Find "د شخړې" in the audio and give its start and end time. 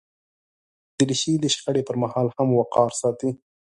1.39-1.81